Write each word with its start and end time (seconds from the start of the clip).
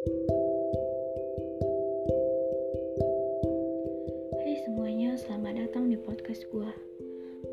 Hai 0.00 0.16
semuanya, 4.64 5.12
selamat 5.20 5.60
datang 5.60 5.92
di 5.92 6.00
podcast 6.00 6.40
gue 6.48 6.72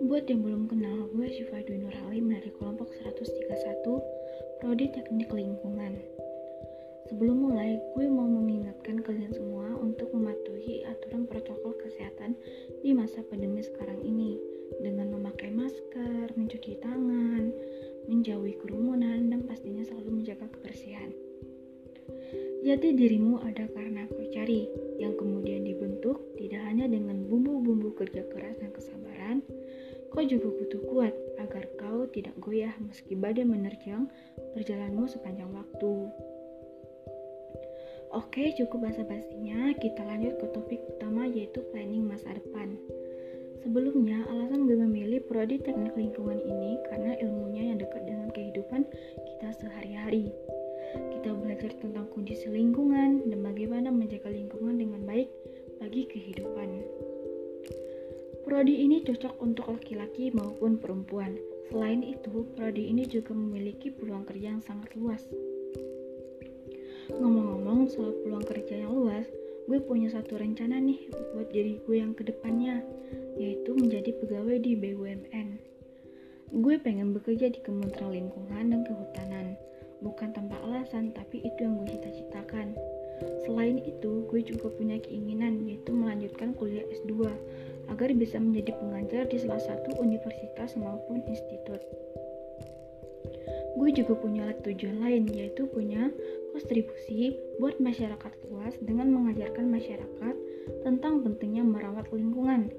Buat 0.08 0.32
yang 0.32 0.48
belum 0.48 0.72
kenal, 0.72 1.12
gue 1.12 1.28
Syifa 1.28 1.60
Dwi 1.68 1.84
Nur 1.84 1.92
Halim 1.92 2.32
dari 2.32 2.48
kelompok 2.56 2.88
131 3.04 4.64
Prodi 4.64 4.88
Teknik 4.96 5.28
Lingkungan. 5.28 6.00
Sebelum 7.12 7.52
mulai, 7.52 7.84
gue 8.00 8.08
mau 8.08 8.32
mengingatkan 8.32 9.04
kalian 9.04 9.36
semua 9.36 9.76
untuk 9.84 10.08
mematuhi 10.16 10.88
aturan 10.88 11.28
protokol 11.28 11.76
kesehatan 11.84 12.40
di 12.80 12.96
masa 12.96 13.28
pandemi 13.28 13.60
sekarang 13.60 14.00
ini. 14.08 14.40
Dengan 14.80 15.20
memakai 15.20 15.52
masker, 15.52 16.07
Jati 22.68 23.00
dirimu 23.00 23.40
ada 23.48 23.64
karena 23.72 24.04
kau 24.12 24.28
cari, 24.28 24.68
yang 25.00 25.16
kemudian 25.16 25.64
dibentuk 25.64 26.20
tidak 26.36 26.68
hanya 26.68 26.84
dengan 26.92 27.24
bumbu-bumbu 27.24 27.96
kerja 27.96 28.28
keras 28.28 28.60
dan 28.60 28.76
kesabaran, 28.76 29.40
kau 30.12 30.20
juga 30.28 30.52
butuh 30.52 30.84
kuat 30.92 31.16
agar 31.40 31.64
kau 31.80 32.04
tidak 32.12 32.36
goyah 32.44 32.76
meski 32.84 33.16
badai 33.16 33.48
menerjang 33.48 34.12
perjalananmu 34.52 35.08
sepanjang 35.08 35.48
waktu. 35.56 36.12
Oke, 38.12 38.52
cukup 38.60 38.92
basa-basinya, 38.92 39.72
kita 39.80 40.04
lanjut 40.04 40.36
ke 40.36 40.52
topik 40.52 40.84
utama 40.92 41.24
yaitu 41.24 41.64
planning 41.72 42.04
masa 42.04 42.36
depan. 42.36 42.76
Sebelumnya, 43.64 44.28
alasan 44.28 44.68
gue 44.68 44.76
memilih 44.76 45.24
prodi 45.24 45.56
teknik 45.64 45.96
lingkungan 45.96 46.44
ini 46.44 46.76
karena 46.92 47.16
ilmunya 47.24 47.72
yang 47.72 47.80
dekat 47.80 48.04
dengan 48.04 48.28
kehidupan 48.36 48.84
kita 49.24 49.56
sehari-hari. 49.56 50.36
Kita 50.96 51.36
belajar 51.36 51.72
tentang 51.76 52.08
kondisi 52.16 52.48
lingkungan 52.48 53.28
dan 53.28 53.40
bagaimana 53.44 53.92
menjaga 53.92 54.32
lingkungan 54.32 54.80
dengan 54.80 55.04
baik 55.04 55.28
bagi 55.84 56.08
kehidupan. 56.08 56.70
Prodi 58.48 58.80
ini 58.88 59.04
cocok 59.04 59.44
untuk 59.44 59.68
laki-laki 59.76 60.32
maupun 60.32 60.80
perempuan. 60.80 61.36
Selain 61.68 62.00
itu, 62.00 62.48
prodi 62.56 62.88
ini 62.88 63.04
juga 63.04 63.36
memiliki 63.36 63.92
peluang 63.92 64.24
kerja 64.24 64.56
yang 64.56 64.64
sangat 64.64 64.96
luas. 64.96 65.28
Ngomong-ngomong 67.12 67.92
soal 67.92 68.16
peluang 68.24 68.48
kerja 68.48 68.88
yang 68.88 68.96
luas, 68.96 69.28
gue 69.68 69.84
punya 69.84 70.08
satu 70.08 70.40
rencana 70.40 70.80
nih 70.80 71.12
buat 71.36 71.52
diri 71.52 71.84
gue 71.84 72.00
yang 72.00 72.16
ke 72.16 72.24
depannya, 72.24 72.80
yaitu 73.36 73.76
menjadi 73.76 74.16
pegawai 74.24 74.64
di 74.64 74.80
BUMN. 74.80 75.60
Gue 76.56 76.80
pengen 76.80 77.12
bekerja 77.12 77.52
di 77.52 77.60
Kementerian 77.60 78.32
Lingkungan 78.32 78.72
dan 78.72 78.87
alasan, 80.88 81.12
tapi 81.12 81.44
itu 81.44 81.68
yang 81.68 81.84
gue 81.84 82.00
cita-citakan. 82.00 82.72
Selain 83.44 83.76
itu, 83.84 84.24
gue 84.32 84.40
juga 84.40 84.72
punya 84.72 84.96
keinginan 85.04 85.68
yaitu 85.68 85.92
melanjutkan 85.92 86.56
kuliah 86.56 86.88
S2 87.04 87.28
agar 87.92 88.16
bisa 88.16 88.40
menjadi 88.40 88.72
pengajar 88.80 89.28
di 89.28 89.36
salah 89.36 89.60
satu 89.60 90.00
universitas 90.00 90.80
maupun 90.80 91.20
institut. 91.28 91.84
Gue 93.76 93.92
juga 93.92 94.16
punya 94.16 94.56
tujuan 94.64 95.04
lain 95.04 95.28
yaitu 95.28 95.68
punya 95.68 96.08
kontribusi 96.56 97.36
buat 97.60 97.76
masyarakat 97.84 98.32
luas 98.48 98.80
dengan 98.80 99.12
mengajarkan 99.12 99.68
masyarakat 99.68 100.36
tentang 100.88 101.20
pentingnya 101.20 101.68
merawat 101.68 102.08
lingkungan 102.16 102.72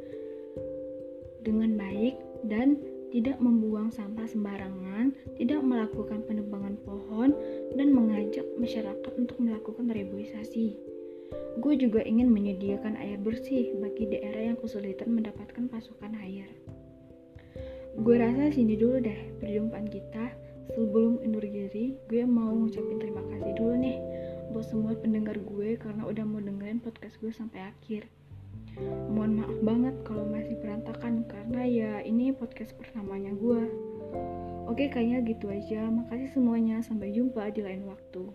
dengan 1.45 1.77
baik 1.77 2.17
dan 2.49 2.81
tidak 3.09 3.41
membuang 3.41 3.89
sampah 3.89 4.29
sembarangan, 4.29 5.17
tidak 5.41 5.61
melakukan 5.65 6.25
penebangan 6.29 6.77
pohon, 6.85 7.33
dan 7.75 7.93
mengajak 7.93 8.45
masyarakat 8.61 9.13
untuk 9.17 9.37
melakukan 9.41 9.89
reboisasi. 9.89 10.77
Gue 11.59 11.75
juga 11.75 12.01
ingin 12.07 12.31
menyediakan 12.31 12.95
air 12.97 13.19
bersih 13.19 13.75
bagi 13.83 14.07
daerah 14.09 14.55
yang 14.55 14.59
kesulitan 14.61 15.13
mendapatkan 15.13 15.67
pasokan 15.69 16.15
air. 16.23 16.49
Gue 17.99 18.15
rasa 18.15 18.55
sini 18.55 18.79
dulu 18.79 19.03
deh 19.03 19.35
perjumpaan 19.43 19.91
kita. 19.91 20.31
Sebelum 20.69 21.19
undur 21.25 21.43
diri, 21.43 21.97
gue 22.13 22.23
mau 22.29 22.53
ngucapin 22.53 23.01
terima 23.01 23.25
kasih 23.33 23.57
dulu 23.57 23.75
nih 23.81 23.99
buat 24.53 24.65
semua 24.69 24.93
pendengar 24.97 25.37
gue 25.37 25.77
karena 25.81 26.05
udah 26.05 26.25
mau 26.25 26.41
dengerin 26.41 26.81
podcast 26.81 27.17
gue 27.21 27.33
sampai 27.33 27.69
akhir. 27.69 28.07
Mohon 29.11 29.28
banget 29.61 29.95
kalau 30.07 30.25
masih 30.29 30.55
berantakan 30.59 31.27
karena 31.27 31.63
ya 31.67 31.93
ini 32.03 32.31
podcast 32.35 32.75
pertamanya 32.79 33.35
gue. 33.35 33.63
Oke, 34.69 34.93
kayaknya 34.93 35.25
gitu 35.25 35.49
aja. 35.49 35.89
Makasih 35.89 36.29
semuanya. 36.37 36.85
Sampai 36.85 37.17
jumpa 37.17 37.49
di 37.57 37.65
lain 37.65 37.89
waktu. 37.89 38.29